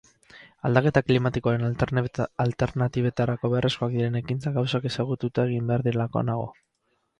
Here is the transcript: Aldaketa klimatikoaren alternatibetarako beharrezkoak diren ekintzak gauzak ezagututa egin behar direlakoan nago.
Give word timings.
Aldaketa 0.69 1.03
klimatikoaren 1.09 1.65
alternatibetarako 2.45 3.53
beharrezkoak 3.53 3.95
diren 3.99 4.19
ekintzak 4.23 4.59
gauzak 4.59 4.91
ezagututa 4.93 5.49
egin 5.53 5.71
behar 5.71 5.89
direlakoan 5.91 6.33
nago. 6.35 6.53